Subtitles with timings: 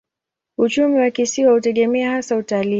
[0.57, 2.69] Uchumi wa kisiwa hutegemea hasa utalii.